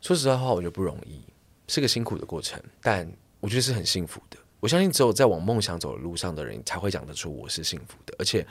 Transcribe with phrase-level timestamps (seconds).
[0.00, 1.20] 说实在话，我觉得不容易，
[1.66, 3.10] 是个辛苦的过程，但
[3.40, 4.38] 我觉得是很幸福的。
[4.60, 8.14] 我相信只有在往梦想走的路上的人，才会讲得出我是幸福的。
[8.18, 8.46] 而且，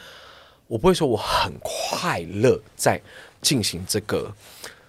[0.68, 3.02] 我不会说我很快乐在
[3.42, 4.34] 进行这个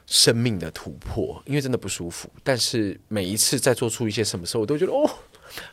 [0.07, 2.29] 生命的突破，因为真的不舒服。
[2.45, 5.09] 但是每一次在做出一些什么时候，我都觉得哦，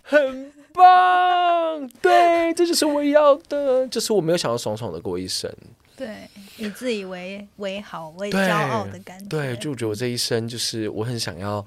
[0.02, 5.52] 很棒，对，这就是我要的，就是我没有想要爽爽的过一生。
[5.98, 9.26] 对，以自以为为好、为骄傲的感觉。
[9.28, 11.66] 对，就觉得我这一生就是我很想要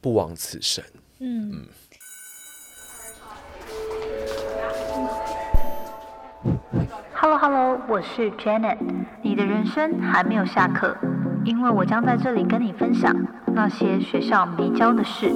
[0.00, 0.82] 不枉此生。
[1.18, 1.66] 嗯。
[7.12, 8.78] Hello Hello，我是 Janet。
[9.22, 10.96] 你的人生还没有下课，
[11.44, 13.14] 因为我将在这里跟你分享
[13.54, 15.30] 那些学校没教的事。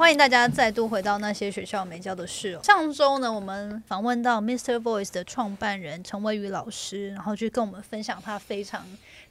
[0.00, 2.60] 欢迎大家再度回到那些学校没教的事哦。
[2.64, 4.76] 上周呢，我们访问到 Mr.
[4.76, 8.82] Voice 的创办人陈威宇老师，然后去跟我们分享他非常。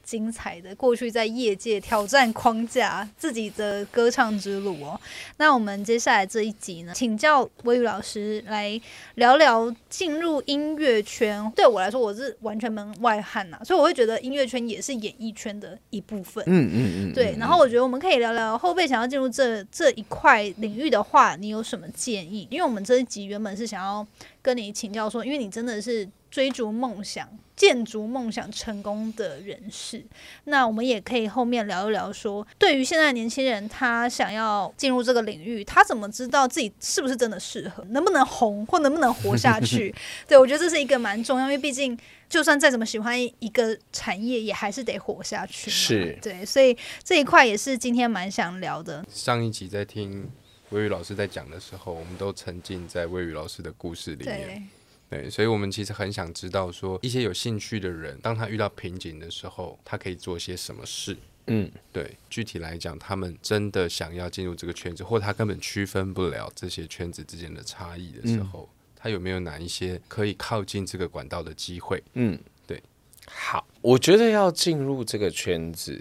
[0.02, 4.98] 精彩的过去在业界挑战框架自己的歌唱之路哦。
[5.36, 8.80] 那我们接下来这一集呢，请教威宇老师来
[9.16, 11.48] 聊聊进入音乐圈。
[11.54, 16.42] 对我来说，我是完全门外汉呐，所以我会觉得音乐圈也是演艺圈的一部分。
[16.46, 17.12] 嗯嗯嗯。
[17.12, 22.46] 对，然后我觉得我们可以聊聊后辈想要进入这这一块领域的话，你有什么建议？
[22.50, 24.06] 因为我们这一集原本是想要
[24.40, 26.08] 跟你请教说，因为你真的是。
[26.30, 30.00] 追逐梦想、建筑梦想成功的人士，
[30.44, 39.92] 那我们也可以后面聊一聊，说对于现在年轻人，他想要进入这个领域，他怎么知道自己是不是真的适合，能不能红或能不能活下去？
[40.28, 41.98] 对我觉得这是一个蛮重要，因为毕竟
[42.28, 45.68] 就算再怎么喜欢一个产业，也还是得活下去。
[45.68, 49.04] 是，对，所以这一块也是今天蛮想聊的。
[49.10, 50.30] 上一集在听
[50.70, 54.68] 魏宇老师在讲的时候，我们都沉浸在魏宇老师的故事里面。
[55.08, 61.16] 对，所以我们其实很想知道，说一些有兴趣的人，当他遇到瓶颈的时候，他可以做些什么事。
[61.48, 72.00] 嗯，对，具体来讲，他们真的想要进入这个圈子，或他根本区分不了这些圈子之间的差异的时候，他有没有哪一些可以靠近这个管道的机会？
[72.14, 72.38] 嗯，
[72.68, 72.80] 对。
[73.26, 76.00] 好，我觉得要进入这个圈子，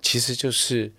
[0.00, 0.90] 其实就是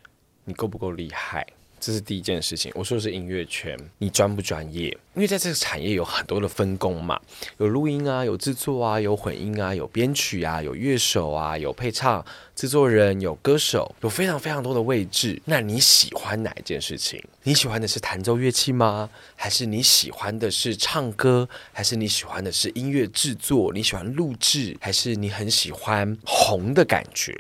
[0.46, 1.48] 你够不够厉害。
[1.80, 2.72] 这是第一件事情。
[2.76, 4.90] 我说的是音乐圈，你专不专业？
[5.16, 7.20] 因为在这个产业有很多的分工嘛，
[7.58, 12.24] 有录音啊，有制作啊，有混音啊，有编曲啊，有乐手啊，有配唱
[12.56, 15.42] 制作人，有歌手，有非常非常多的位置。
[15.46, 17.22] 那你喜欢哪一件事情？
[17.44, 19.10] 你喜欢的是弹奏乐器吗？
[19.36, 21.50] 还是你喜欢的是唱歌？
[21.74, 23.74] 还是你喜欢的是音乐制作？
[23.74, 24.78] 你喜欢录制？
[24.80, 27.36] 还是你很喜欢红的感觉？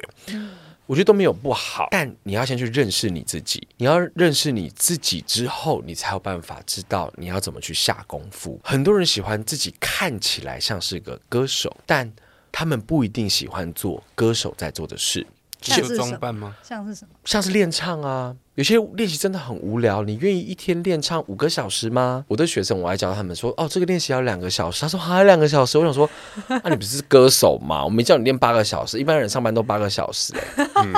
[0.90, 3.68] 我觉得都没有不好，但你要先去认识你自己。
[3.78, 8.60] 你要认识你自己之后，你才有办法知道你要怎么去下功夫。
[8.64, 12.12] 很多人喜欢自己看起来像是个歌手，但
[12.52, 15.28] 他们不一定喜欢做歌手在做的事。
[15.62, 16.56] 像是装扮吗？
[16.64, 17.12] 像是什么？
[17.25, 18.36] 像是练唱啊。
[18.56, 22.25] 有些练习真的很无聊，你愿意一天练唱五个小时吗？
[22.28, 24.81] 我的学生，我还教他们说，哦，这个练习要两个小时。
[24.81, 25.78] 他说还有两个小时。
[25.78, 26.09] 我想说，
[26.47, 27.84] 那 你不是歌手吗？
[27.84, 30.34] 我没叫你练八个小时，一般人上班都八个小时。
[30.75, 30.94] 嗯。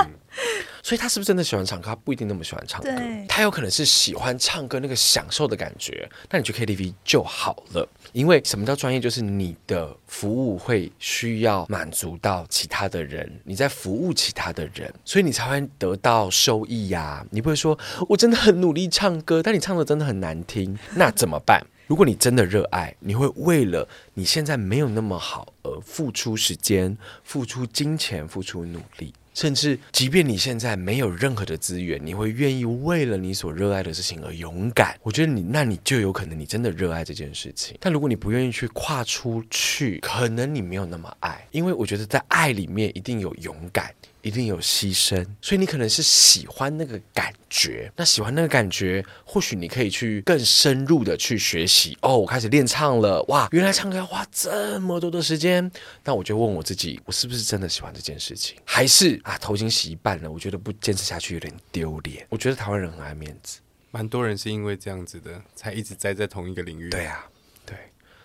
[0.91, 1.85] 所以他是不是真的喜欢唱歌？
[1.85, 2.89] 他不一定那么喜欢唱歌，
[3.25, 6.05] 他有可能是喜欢唱歌那个享受的感觉。
[6.29, 8.99] 那你去 KTV 就好了，因为什么叫专业？
[8.99, 17.25] 就是你的服务会需要满足到其他的人，你在服务其他的人，所以你才会得到收益呀。
[17.29, 17.79] 你不会说
[18.09, 21.65] 我真的很努力唱歌，但你唱的真的很难听，那怎么办？
[21.87, 29.13] 如果你真的热爱，你会为了你现在没有那么好而付出时间、付出金钱、付出努力。
[29.33, 34.97] 甚至，即便你现在没有任何的资源，你会愿意为了你所热爱的事情而勇敢。
[35.01, 37.77] 我觉得你，那你就有可能你真的热爱这件事情。
[37.79, 41.47] 但如果你不愿意去跨出去，可能你没有那么爱。
[41.51, 43.93] 因为我觉得在爱里面一定有勇敢。
[44.21, 47.91] 一定有牺牲，所以你可能是喜欢那个感觉。
[47.95, 51.97] 那喜欢那个感觉，或许你可以去更深入的去学习。
[52.01, 55.71] 哦，我开始练唱了，哇，原来唱歌要花这么多的时间。
[56.03, 58.57] 那我就问我自己，我是不是真的喜欢这件事情？
[58.63, 62.25] 还是啊，头已经洗一半了，我觉得不坚持下去有点丢脸。
[62.29, 63.59] 我觉得台湾人很爱面子，
[63.89, 66.89] 蛮多人是因为这样子的，才一直栽在同一个领域。
[66.89, 67.25] 对啊，
[67.65, 67.75] 对。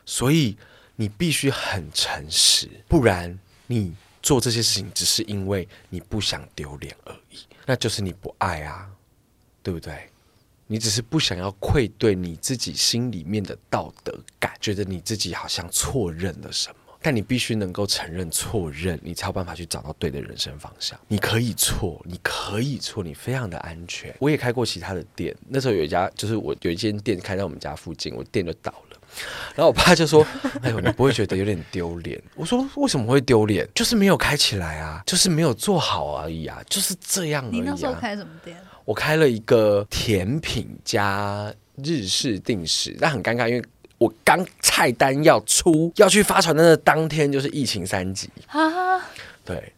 [0.05, 0.57] 所以
[0.95, 3.93] 你必须很诚实，不然你
[4.27, 8.91] 做这些事情只是因为你不想丢脸而已，那就是你不爱啊，
[9.63, 10.11] 对不对？
[10.67, 16.77] 你只是不想要愧对你自己心里面的道德感，觉得你自己好像错认了什么。
[17.01, 20.99] 但你必须能够承认错认，你才有办法去找到对的人生方向。
[21.07, 24.13] 你可以错，你可以错，你非常的安全。
[24.19, 28.96] 我也开过其他的店，那时候有一家，就是我有一间店开在我们家附近，我店就倒了。
[29.55, 30.27] 然后我爸就说
[30.63, 33.69] ：“哎呦，你不会觉得有点丢脸？”我说：“为什么会丢脸？
[33.75, 38.57] 就是没有开起来啊，就是没有做好而已啊，就是这样而已。”你那时候开什么店？
[38.85, 41.53] 我开了一个甜品加
[41.83, 43.63] 日式定时，但很尴尬，因为。
[43.99, 49.01] 我刚菜单要出要去发传单的当天，就是疫情三级啊，
[49.43, 49.73] 对，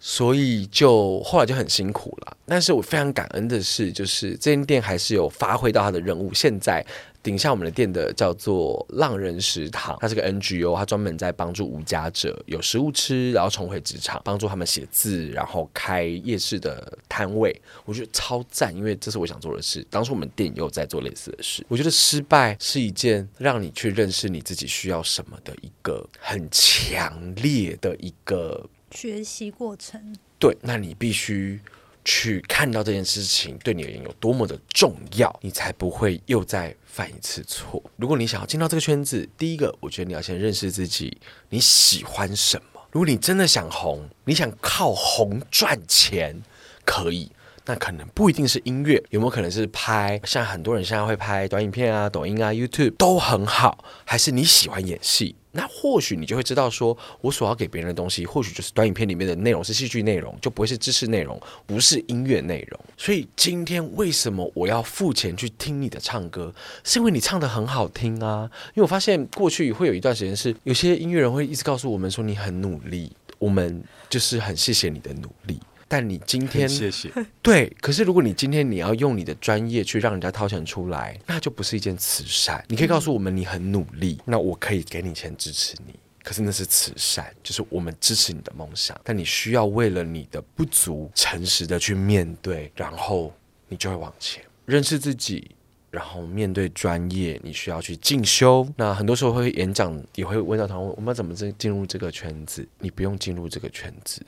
[0.00, 2.36] 所以就后来就很辛苦了。
[2.46, 6.34] 但是我非常感恩的是，就是这间店还是有发挥到它的任务。
[6.34, 6.84] 现在。
[7.22, 17.54] 顶下我们的店的叫做浪人食堂，它是个 NGO，它专门在帮助无家者有食物吃，然后重回职场，帮助他们写字，然后开夜市的摊位。
[17.84, 19.86] 我觉得超赞，因为这是我想做的事。
[19.90, 21.62] 当初我们店也有在做类似的事。
[21.68, 30.14] 我觉得失败是一件让你去认识你自己需要什么的一个很强烈的一个学习过程。
[30.38, 31.60] 对，那你必须。
[32.02, 37.80] 去看到这件事情对你而言有多么的重要，你才不会又再犯一次错。
[37.96, 41.18] 如果你想要进到这个圈子，第一个，我觉得你要先认识自己，
[41.50, 42.80] 你喜欢什么。
[42.90, 46.42] 如果你真的想红，你想靠红赚钱，
[46.86, 47.30] 可以。
[47.66, 50.18] 那可能不一定是音乐，有没有可能是拍？
[50.24, 53.84] 像很多人现在会拍短影片啊、抖音啊、YouTube 都很好。
[54.06, 55.36] 还是你喜欢演戏？
[55.52, 62.80] 那或许你就会知道，说我所要给别人的东西，或许就是短影片里面的内容是戏剧内容，就不会是知识内容，不是音乐内容。
[62.96, 66.54] 所以今天为什么我要付钱去听你的唱歌？
[66.84, 68.48] 是因为你唱的很好听啊。
[68.74, 75.58] 因为我发现过去会有一段时间是有些音乐人会一直告诉我们说你很努力，我们就是很谢谢你的努力。
[75.92, 77.10] 但你今天谢谢
[77.42, 82.64] 对，可是如果你今天你要用你的专业去让人家掏钱出来，那就不是一件慈善。
[82.68, 85.94] 你可以告诉我们你很努力，那我可以给你钱支持你。
[86.22, 93.34] 可是那是慈善，就是我们支持你的梦想，但你需要为了你的不足诚实的去面对，然后
[93.66, 95.50] 你就会往前认识自己，
[95.90, 98.64] 然后面对专业，你需要去进修。
[98.76, 102.64] 那很多时候会演讲，也会问到他们，我们要怎么进进入这个圈子？
[102.78, 104.24] 你不用进入这个圈子。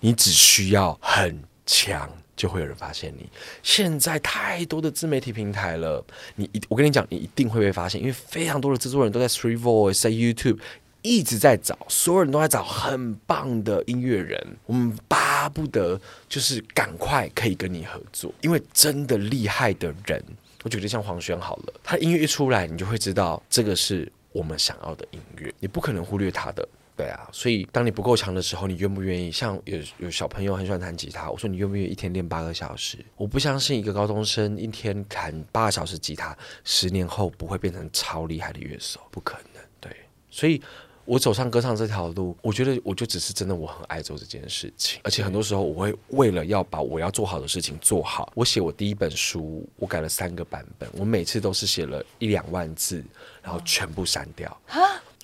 [0.00, 3.28] 你只需要很强，就会有人发现你。
[3.62, 6.04] 现在太多的自媒体平台了，
[6.36, 10.58] 你一我跟你讲，你一定会被发现，因为非常多的制作人都在 Three Voice，在 YouTube
[11.02, 14.56] 一直在找，所有人都在找很棒的音乐人。
[14.66, 20.22] 我们巴不得就是赶快可以跟你合作，因为真的厉害的人，
[20.62, 26.68] 我觉得像黄轩好了，他音乐一出来，你就会知道这个是我们想要的音乐，你不可能忽略他的。
[26.98, 29.30] 对啊，所以当你不够强的时候，你愿不愿意？
[29.30, 32.98] 像有有小朋友很喜欢弹吉他，我说你愿不愿意一天练八个小时？
[33.16, 39.62] 我不相信一个高中生一天弹八个小时吉他，十年后不会变成超厉害的乐手，不可能。
[39.80, 39.96] 对，
[40.28, 40.60] 所以
[41.04, 53.04] 我走上歌唱这条路，我觉得我就只是真的我很爱做这件事情，而且很多时候我会为了要把我要做好的事情做好，我写我第一本书，我改了三个版本，我每次都是写了一两万字，
[53.40, 54.60] 然后全部删掉。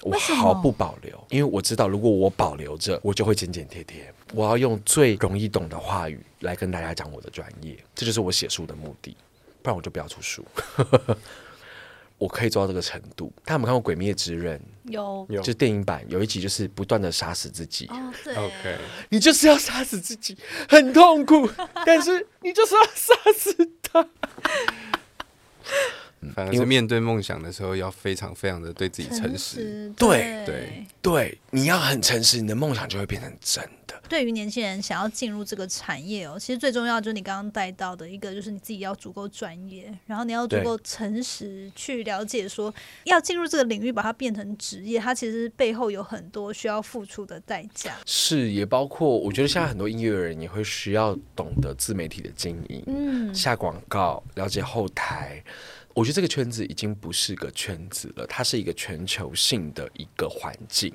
[0.04, 4.12] 我毫不保留，因为我知道，如果我保留着，我就会剪剪贴贴。
[4.34, 9.16] 我要用最容易懂的话语来跟大家讲我的专业，这就是我写书的目的。
[9.62, 10.44] 不然我就不要出书。
[12.16, 13.32] 我可以做到这个程度。
[13.44, 14.60] 他们看过《鬼灭之刃》？
[14.90, 17.86] 有，就电影版有一集就是不断的杀死自己。
[17.86, 18.34] 哦，对。
[18.36, 18.76] OK，
[19.08, 20.36] 你就是要杀死自己，
[20.68, 21.48] 很痛苦，
[21.84, 24.06] 但是你就是要杀死他。
[26.32, 29.92] 反而是面对梦想的时候，要非常非常的对自己诚实。
[29.96, 34.00] 对对对，你要很诚实，你的梦想就会变成真的。
[34.08, 42.72] 对于年轻人想要进入这个产业哦，其实最重要就是你刚刚带到的一个，就是你自己要足够专业，然后你要足够诚实去了解，说
[43.04, 47.96] 要进入这个领域，把它变成职业，它其实背后有很多需要付出的代价。
[48.04, 55.42] 是，也包括我觉得现在很多音乐人也会需要懂得自媒体的经营，嗯，下广告，了解后台。
[55.94, 60.92] 我觉得这个圈子已经不是个圈子了，它是一个全球性的一个环境。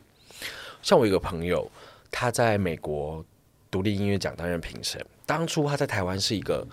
[0.81, 1.69] 像我一个朋友，
[2.11, 3.25] 他在美国
[3.71, 6.67] 独立音乐奖担任评审，当初他在台湾是一个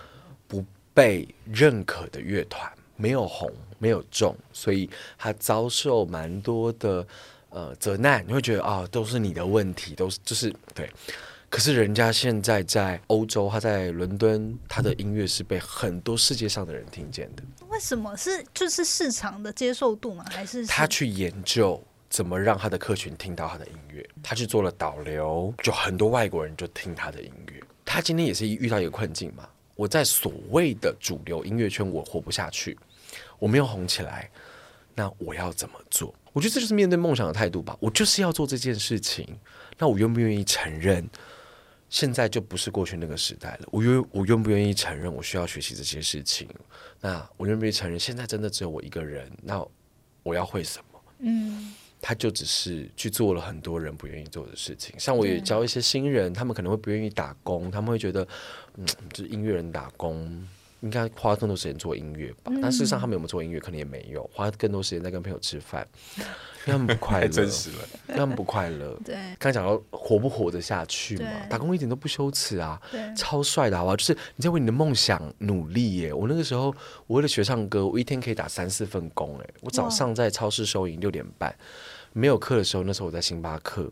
[0.47, 7.07] 不被认可的乐团，没有红，没有中，所以他遭受蛮多的
[7.49, 8.25] 呃责难。
[8.27, 10.89] 你会觉得啊，都是你的问题，都是就是对。
[11.49, 17.43] 可是人家现在在欧洲，他在伦敦，他的音乐是被很多世界上的人听见的。
[17.69, 20.25] 为什么是就是市场的接受度吗？
[20.29, 24.07] 还是他去研究怎么让他的客群听到他的音乐？
[24.21, 27.61] 他去做了导流，就很多外国人就听他的音乐。
[27.85, 29.47] 他今天也是遇到一个困境嘛？
[29.75, 32.77] 我在所谓的主流音乐圈，我活不下去，
[33.39, 34.29] 我没有红起来，
[34.93, 36.13] 那我要怎么做？
[36.33, 37.77] 我觉得这就是面对梦想的态度吧。
[37.79, 39.25] 我就是要做这件事情，
[39.77, 41.07] 那我愿不愿意承认？
[41.89, 43.67] 现在就不是过去那个时代了。
[43.71, 46.47] 我愿我愿不愿意承认我需要学习这些事情？
[46.99, 49.31] 那我愿不愿意承认现在真的只有我一个人？
[49.41, 49.65] 那
[50.23, 51.01] 我要会什么？
[51.19, 54.93] 嗯，他就只是去做了很多人不愿意做的事情。
[54.99, 58.27] 像我也教一些新人，他们可能会不愿意打工，他们会觉得，
[58.75, 60.47] 嗯，就是音乐人打工。
[60.81, 67.77] 应该花更多时间做音乐吧，但事实上他们有没有做音乐，可能也没有，花更多时间在跟朋友吃饭，因为他们不快乐，真实了，
[68.09, 68.95] 他们不快乐。
[69.03, 72.79] 对，刚才讲到活不活得下去嘛，打工一点都不羞耻啊，
[73.15, 73.95] 超帅的好不好？
[73.95, 76.13] 就是你在为你的梦想努力耶。
[76.13, 76.67] 我那个时候，
[77.07, 79.49] 我为了学唱歌，我一天可以打三四份工哎。
[79.61, 81.55] 我早上在超市收银六点半，
[82.13, 83.91] 没有课的时候，那时候我在星巴克。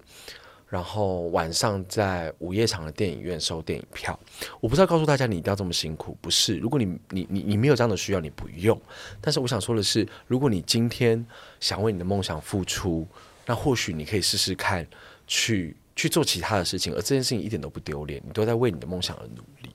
[0.76, 4.20] 然后晚上在午夜场的电影院收电影票，
[4.60, 6.58] 我不是要告诉大家你一定要这么辛苦，不是。
[6.58, 8.78] 如果你你你你没有这样的需要，你不用。
[9.22, 11.26] 但是我想说的是，如果你今天
[11.62, 13.08] 想为你的梦想付出，
[13.46, 14.86] 那或许你可以试试看，
[15.26, 19.74] 去去做其他的事情，而这件事情一点都不丢脸，你都在为你的梦想而努力。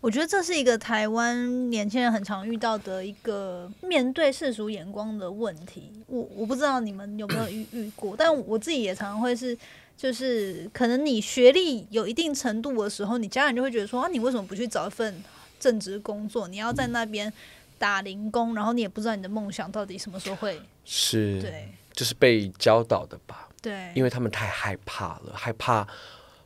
[0.00, 5.92] 我觉得这是一个台湾年轻人很常遇到的一个面对世俗眼光的问题。
[6.06, 9.54] 我我不知道你们有没有遇遇过，但我自己也常常会是。
[9.98, 15.22] 就是可能你学历有一定程度的时候，你家人就会觉得说啊，你为什么不去找一份
[15.58, 16.46] 正职工作？
[16.46, 17.30] 你要在那边
[17.78, 23.48] 打零工，然后你也不知道你的梦想到底什么时候会是，对，就是被教导的吧？
[23.60, 25.84] 对，因为他们太害怕了，害怕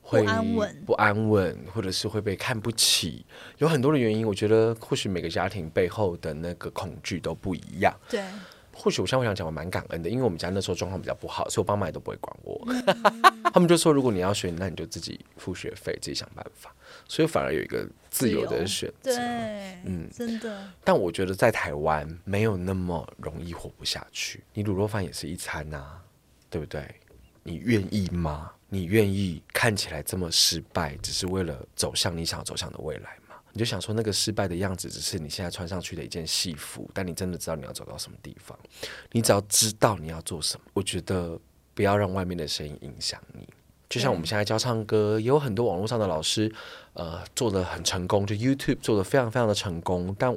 [0.01, 3.27] 会不安稳，不安稳，或者是会被看不起，
[3.59, 4.27] 有很多的原因。
[4.27, 7.95] 我觉得或许每个家庭背后的那个恐惧都不一样。
[8.09, 8.25] 对。
[8.75, 12.67] 或许我现在想讲，我蛮感恩的，因为我们家那时候状况比较不好，所以我爸妈也都不会管我。
[13.53, 16.75] 他们就说，如果你要学，那你就自己付学费，自己想办法。
[17.07, 19.15] 所以反而有一个自由的选择。
[19.15, 19.19] 对，
[19.85, 20.69] 嗯，真的。
[20.83, 24.43] 但我觉得在台湾没有那么容易活不下去。
[24.55, 25.99] 你卤肉饭也是一餐呐，
[26.49, 26.83] 对不对？
[27.43, 28.53] 你愿意吗？
[28.69, 33.19] 你愿意看起来这么失败，只是为了走向你想要走向的未来？
[33.53, 38.59] 你就想说那个失败的样子，只是你现在穿上去的一件戏服，但你真的知道你要走到什么地方？
[39.11, 41.39] 你只要知道你要做什么，我觉得
[41.75, 43.49] 不要让外面的声音影响你。
[43.91, 46.51] 就像我们现在教唱歌，也有很多网络上的老师，
[46.95, 50.17] 呃，做的很成功，就 YouTube 做的非常非常的成功。
[50.19, 50.33] 但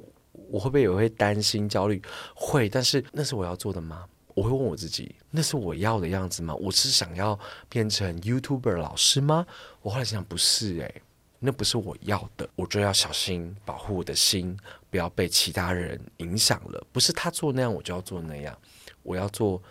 [0.50, 2.02] 我会不会也会担心焦虑？
[2.34, 4.06] 会，但是那是我要做的吗？
[4.34, 6.54] 我会问我自己，那是我要的样子吗？
[6.56, 9.48] 我是想要变成 YouTuber 老师吗？
[9.82, 11.02] 我后来想想，不是诶。
[11.46, 14.58] 那不是我要的，我就要小心保护我的心，
[14.90, 16.86] 不要被其他人影响了。
[16.92, 18.58] 不是他做那样，我就要做那样。
[19.04, 19.62] 我要做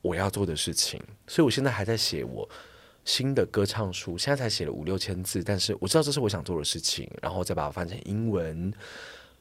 [0.00, 2.48] 我要做的事情，所以我现在还在写我
[3.04, 8.72] 新的歌唱书，现在才写了五六千字，但是我知道这是我想做的事情，然后再把它翻成英文。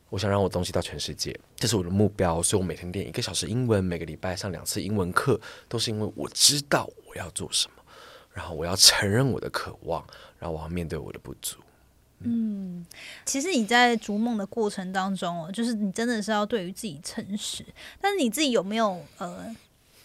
[0.10, 7.84] 我想让我东西到全世界，这是我的目标，所以我每天练一个小时英文，每个礼拜上两次英文课，都是因为我知道我要做什么，
[8.32, 10.06] 然后我要承认我的渴望，
[10.40, 11.58] 然后我要面对我的不足。
[12.26, 12.86] 嗯，
[13.26, 17.64] 其实你在逐梦的过程当中哦，就是你真的是要对于自己诚实。
[18.02, 19.56] 但是你自己有没有呃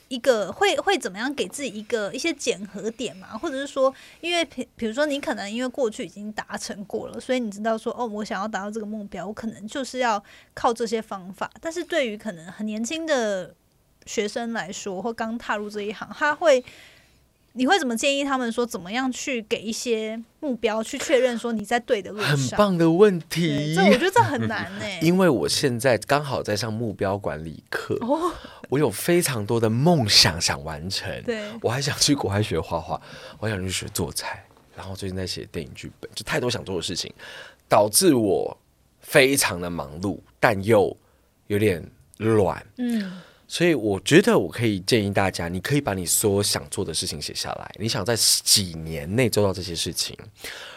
[0.09, 3.39] 一个会会怎么样给自己一个一些检核点嘛？
[3.39, 10.23] 或者是说，因为比比如说你可能因为过去已经达成过了，所以你知道说哦，我想要达到这个目标，我可能就是要
[10.55, 11.51] 靠这些方法。
[11.61, 13.55] 但是对于可能很年轻的
[14.07, 16.65] 学生来说，或刚踏入这一行，他会。
[17.53, 22.37] 你会怎么建议他们说怎么样去给一些目标去确认说你在对的路上？
[22.37, 24.85] 很棒的问题，这我觉得这很难呢。
[25.03, 27.99] 因为我现在刚好在上目标管理课，
[28.69, 31.11] 我有非常多的梦想想完成。
[31.25, 33.01] 对，我还想去国外学画画，
[33.41, 34.45] 我想去学做菜，
[34.77, 37.13] 然后最近在写电影剧本，就太多想做的事情，
[37.69, 38.57] 导致我
[39.01, 40.97] 非常的忙碌，但又
[41.49, 41.85] 有点
[42.19, 42.65] 乱。
[42.77, 43.21] 嗯。
[43.51, 47.69] 所以我觉得我可以建议大家，你可以把你所想做的事情写下来。
[47.81, 50.17] 你想在几年内做到这些事情，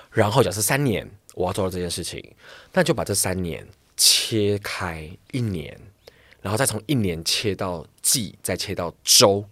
[0.09, 2.33] 然后假设三年我要做到这件事情，
[2.73, 3.63] 那就把这三年
[3.95, 5.79] 切开一年，
[6.41, 9.45] 然后再从一年切到季，再切到周，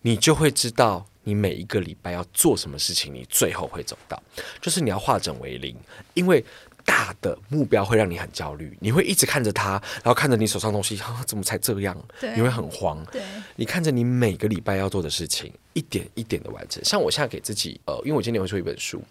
[0.00, 4.22] 你就会知道你每一个礼拜要做什么事情，你最后会走到，
[4.62, 5.76] 就是你要化整为零，
[6.14, 6.42] 因为。
[6.84, 9.72] 大的目标会让你很焦虑，你会一直看着它，
[10.02, 11.96] 然后看着你手上东西，怎么才这样？
[12.36, 13.04] 你会很慌。
[13.10, 13.22] 对，
[13.56, 16.84] 你看着你每个礼拜要做的事情，一点一点的完成。
[16.84, 19.02] 像我现在给自己，呃，因为我今年会出一本书，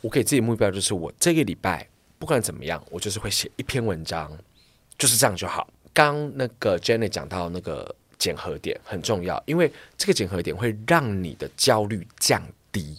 [0.00, 1.86] 我给自己目标就是我这个礼拜
[2.18, 4.30] 不管怎么样，我就是会写一篇文章，
[4.98, 5.68] 就是这样就好。
[5.92, 12.96] 刚那个 Jenny 讲到那个检核点很重要，因为这个检核点会让你的焦虑降低。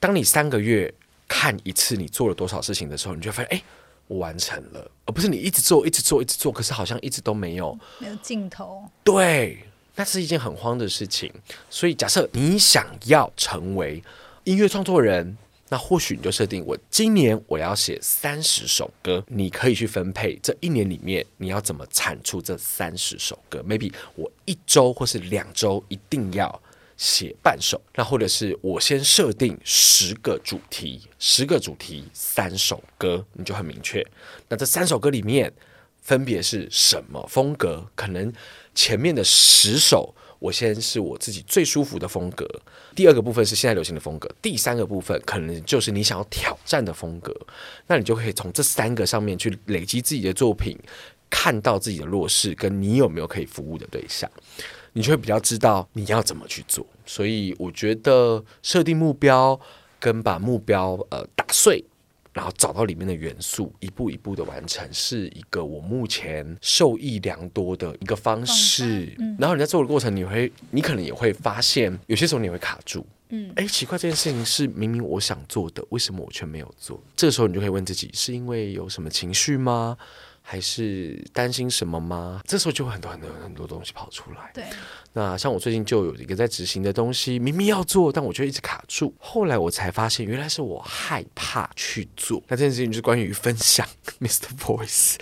[0.00, 0.92] 当你三个月
[1.28, 3.62] 看一次你做了多少事情的时候，你就发现，哎，
[4.06, 8.82] 我完成了，而不是你一直做、一直做、一直做，可是好像一直都没有没有尽头。
[9.04, 9.62] 对，
[9.94, 11.32] 那是一件很慌的事情。
[11.70, 14.02] 所以，假设你想要成为
[14.44, 15.36] 音乐创作人。
[15.70, 23.62] 那或许你就设定我今年我要写三十首歌，你可以去分配这一年里面你要怎么产出这三十首歌。
[23.68, 26.58] Maybe 我一周或是两周一定要
[26.98, 34.06] 写半首，那或者是我先设定十个主题，十个主题三首歌，你就很明确。
[34.50, 35.50] 那这三首歌里面
[36.02, 37.86] 分别是什么风格？
[37.94, 38.30] 可能
[38.74, 40.14] 前面的十首。
[40.40, 42.48] 我先是我自己最舒服的风格，
[42.94, 47.34] 第二个部分是现在流行的风格，第三个部分可能就是你想要挑战的风格。
[47.88, 50.78] 那你就可以从这三个上面去累积自己的作品，
[51.28, 54.30] 看到自己的弱势，跟你有没有可以服务的对象，
[54.92, 56.86] 你就会比较知道你要怎么去做。
[57.06, 59.58] 所以我觉得设定目标
[59.98, 61.84] 跟把目标呃打碎。
[62.34, 69.06] 然后找到里面的元素，一步一步的完成，是一个我目前受益良多的一个方式。
[69.40, 73.04] 然后你在做的过程，你会，你可能也会发现，有些时候你会卡住。
[73.30, 77.02] 嗯，哎，奇怪，这件事情是明明我想做的，为什么我却没有做？
[77.16, 79.96] 这个时候你就可以问自己，是因为有什么情绪吗？
[80.50, 82.40] 还是担心什么吗？
[82.46, 84.50] 这时候就会很多很多很多东西跑出来。
[84.54, 84.64] 对，
[85.12, 89.14] 那像我最近就有一个在执行的东西，明明要做，但我就一直卡住。
[89.18, 92.42] 后来我才发现，原来是我害怕去做。
[92.48, 93.86] 那这件事情就是关于分享
[94.20, 94.48] Mr.
[94.58, 95.16] Voice，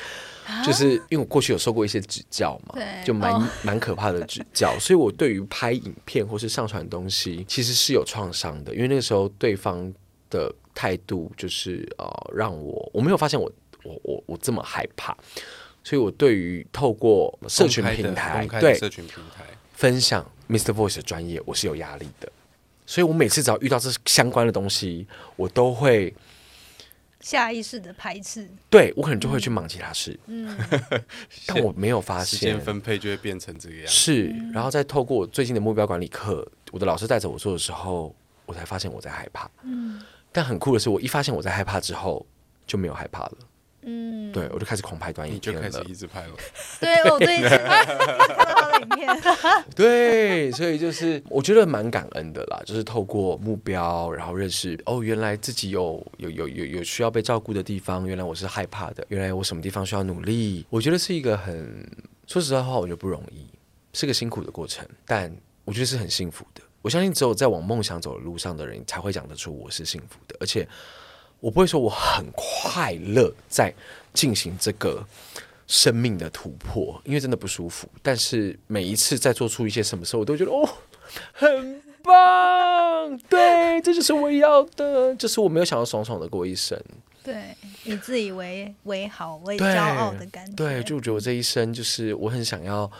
[0.65, 8.73] 就是因为我过去有受过一些指教嘛，就蛮蛮可怕的指教， 所以我对于拍影片或是上传东西，其实是有创伤的。
[8.73, 9.93] 因为那个时候对方
[10.31, 13.51] 的态度就是呃，让我我没有发现我。
[13.87, 15.17] 我我我这么害怕，
[15.85, 20.73] 所以我对于透过社群平台对社群平台分享 Mr.
[20.73, 22.31] Voice 的专业，我是有压力的。
[22.87, 26.15] 所以我每次只要遇到这相关的东西，我都会
[27.21, 28.49] 下意识的排斥。
[28.71, 30.17] 对我可能就会去忙其他事。
[30.27, 30.57] 嗯，
[31.47, 33.87] 但我没有发现时间分配就会变成这个样。
[33.89, 39.51] 是，然后再透过我最近的目标管理课，我的老师带着我做的时候，我才发现我在害怕。
[39.65, 42.25] 嗯，但很酷的是，我一发现我在害怕之后，
[42.69, 43.33] 就没有害怕了。
[43.89, 46.35] 嗯，对，我就开始狂拍短影片了，就开始一直拍了。
[46.81, 49.09] 对，我最近看到的影片。
[49.77, 60.67] 对，所以就是我觉得蛮感恩的啦，就是透过目标，然后认识哦，原来自己有有有有有需要被照顾的地方，原来我是害怕的，原来我什么地方需要努力。
[60.69, 61.89] 我觉得是一个很
[62.27, 63.47] 说实在话，我觉得不容易，
[63.93, 65.33] 是个辛苦的过程，但
[65.65, 66.61] 我觉得是很幸福的。
[66.83, 70.69] 我相信只有在往梦想走的路上的人，才会讲得出我是幸福的，而且。
[71.47, 73.73] 我不会说我很快乐在
[74.13, 75.07] 进行这个
[75.69, 77.89] 生命的突破，因为真的不舒服。
[78.03, 80.69] 但是每一次在做出一些什么时候，我都觉得哦，
[81.33, 86.77] 很棒，对，这就是我要的，就是我没有想要爽爽的过一生，
[87.23, 92.91] 对，以自以为为好为骄傲的感觉，对，就觉得我这一生就是我很想要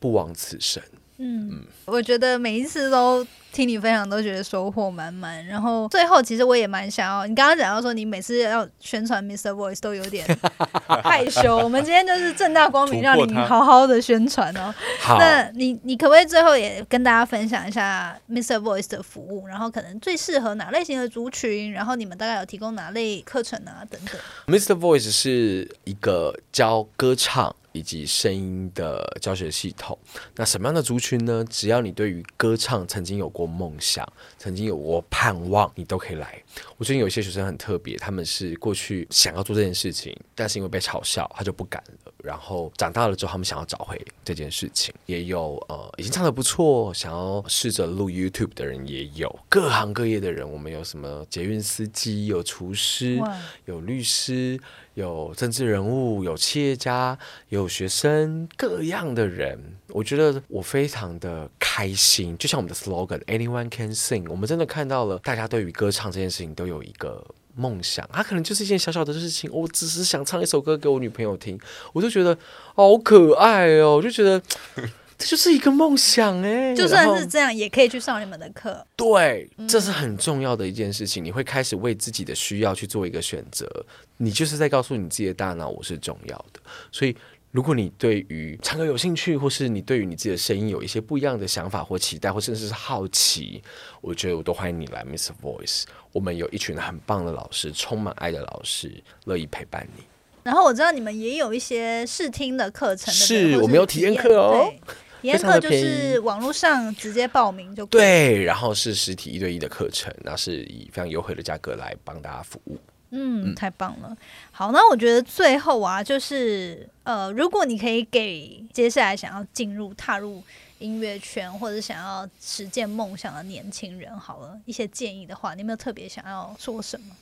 [0.00, 0.82] 不枉此生。
[1.24, 5.44] 嗯，我觉得每一次都听你分享，都觉得收获满满。
[5.46, 9.50] 然后最后，其实我也蛮想要，你刚刚讲到说，你每次要宣传 Mr.
[9.50, 10.26] Voice 都有点
[11.04, 11.58] 害羞。
[11.58, 14.74] 我们今天就是正大光明让你好好的宣传哦。
[15.06, 18.56] 那你你可不可以最后也跟大家分享一下 Mr.
[18.56, 19.46] Voice 的服务？
[19.46, 21.70] 然后可能最适合哪类型的族群？
[21.72, 23.86] 然后你们大概有提供哪类课程啊？
[23.88, 24.58] 等等。
[24.58, 24.76] Mr.
[24.76, 27.54] Voice 是一个教歌唱。
[27.72, 29.98] 以及声音的教学系统，
[30.34, 31.44] 那什么样的族群呢？
[31.48, 34.06] 只要你对于歌唱曾经有过梦想，
[34.38, 36.41] 曾经有过盼望，你都可以来。
[36.76, 42.12] 我最近有一些学生很特别，他们是过去想要做这件事情，但是因为被嘲笑，他就不敢了。
[42.22, 53.20] 然后长大了之后，他们想要找回这件事情，也有呃已经唱的不错，想要试着录 YouTube 的人也有，各行各业的人，我们有什么捷运司机，有厨师，
[53.64, 54.60] 有律师。
[54.94, 62.36] 有政治人物，有企业家，有学生，各样的人，我觉得我非常的开心。
[62.36, 67.24] 就像我们的 slogan，Anyone can sing，我们真的看到了大家对于歌唱这件事情都有一个
[67.54, 68.08] 梦想。
[68.12, 71.58] 它可能就是一件小小的事情，我只是想唱一首歌给我女朋友听，
[71.92, 72.36] 我就觉得
[72.74, 74.42] 好可爱哦，我就觉得。
[75.18, 78.84] 这就是一个梦想哎，就算是这样，也可以去上你们的课。
[78.96, 81.24] 对，这是很重要的一件事情。
[81.24, 83.70] 你会开始为自己的需要去做一个选择，
[84.16, 86.58] 你就是在告诉你自己的大脑，我是重要的。
[86.90, 87.16] 所以
[87.52, 93.62] 如果你对于唱歌有兴趣，或是你对于你自己的声音有一些不一样的想法或期待，或甚至是好奇，
[94.00, 95.84] 我觉得我都欢迎你来 Miss Voice。
[96.12, 98.90] 我们有一群很棒的老师，充满爱的老师，
[99.26, 100.02] 乐意陪伴你。
[100.42, 104.72] 然后我知道你们也有一些试听的课程，是我们有体验课哦。
[105.20, 112.78] 体验课就是网络上直接报名就对，然后是实体一对一的课程，然后是以非常优惠的价格来帮大家服务。
[113.14, 114.16] 嗯，太棒了。
[114.50, 120.42] 好，那我觉得最后啊，就是呃，如果你可以给接下来想要进入踏入
[120.78, 127.14] 音乐圈或者想要实践梦想的年轻人，好了一些建议的话，你有没有特别想要说什么？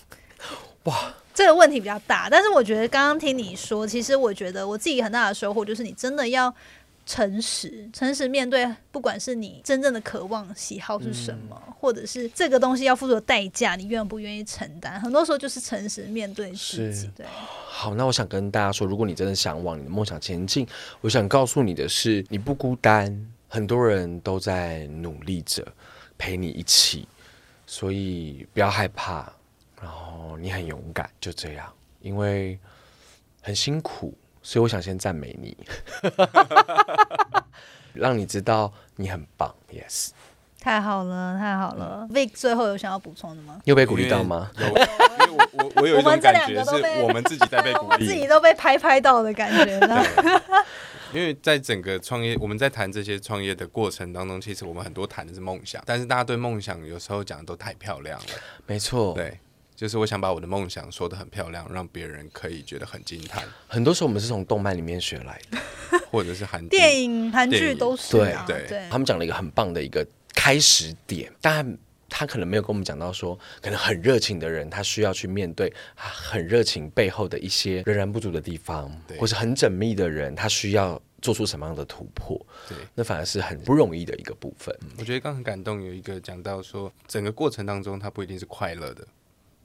[0.84, 6.54] 哇，这个问题比较大，但是我觉得刚刚听你说，其实我觉得我自己很大的收获就是你真的要。
[7.06, 15.00] 诚实，诚实面对，不管是你真正的渴望、喜好是什么，或者是这个东西要付出的代价，你愿不愿意承担？
[15.00, 17.08] 很多时候就是诚实面对自己。
[17.16, 17.24] 对，
[17.68, 20.66] 好，那我想跟大家说，如果你真的想往你的梦想前进，
[21.00, 25.64] 我想告诉你的是，你不孤单，很多人都在努力着
[26.18, 27.06] 陪你一起，
[27.66, 29.32] 所以不要害怕，
[29.80, 32.58] 然后你很勇敢，就这样，因为
[33.40, 34.12] 很辛苦。
[34.46, 35.56] 所以我想先赞美你，
[37.92, 39.52] 让你知道你很棒。
[39.72, 40.10] Yes，
[40.60, 42.06] 太好了，太好了。
[42.12, 43.60] Vic 最后有想要补充的吗？
[43.64, 44.48] 又被鼓励到吗？
[44.60, 44.84] 有，因为
[45.32, 49.80] 我我我有一种感觉是我们自己在被鼓励， 自己都被拍拍到的感觉。
[51.12, 58.26] 因为在整个创业，我们在谈这些创业的过程当中，其实我们很多谈的是梦想，但是大家对梦想有时候讲的都太漂亮了。
[58.64, 59.40] 没错，对。
[59.76, 63.44] 就是我想把我的梦想说的很漂亮，让别人可以觉得很惊叹。
[63.68, 65.58] 很多时候我们是从动漫里面学来的，
[66.10, 68.16] 或者是韩电影、韩剧都是。
[68.16, 71.76] 对对，他们讲了一个很棒的一个开始点，但
[72.08, 82.40] 他可能没有跟我们讲到说，可能很热情的人，他需要去面对很热情背后的一些仍然不足的地方，或是很缜密的人，他需要做出什么样的突破？
[82.66, 84.74] 对，那反而是很不容易的一个部分。
[84.96, 89.06] 我觉得刚很感动，有一个讲到说，整个过程当中，他不一定是快乐的。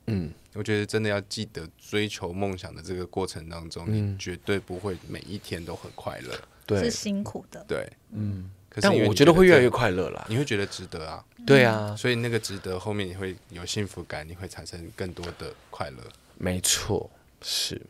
[0.08, 8.50] 嗯，我觉得真的要记得追求梦想的这个过程当中，你绝对不会每一天都很快乐，对，是辛苦的，对，嗯。
[8.80, 15.98] 但我觉得会越来越快乐啦，你会觉得值得啊，对啊，所以那个值得后面你会有幸福感，你会产生更多的快乐，
[16.38, 17.10] 没错，
[17.42, 17.82] 是。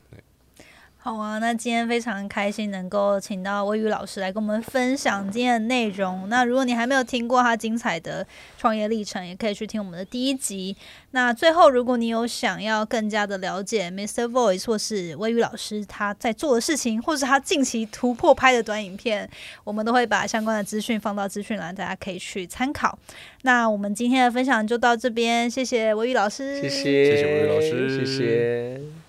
[1.04, 6.30] 好啊，那今天非常开心能够请到微雨老师来跟我们分享今天的内容。
[6.30, 8.24] 那如果你还没有听过他精彩的
[8.56, 10.78] 创业历程，也可以去听我们的第一集。
[11.10, 14.26] 那最后，如果你有想要更加的了解 Mr.
[14.26, 19.28] Voice 或是微雨老师他在做的事情，或是他近期突破拍的短影片，
[19.64, 22.96] 我们都会把相关的资讯放到资讯栏，大家可以去参考。
[23.42, 29.01] 那我们今天的分享就到这边，谢谢微雨老师，谢谢，谢谢微雨老师，谢谢。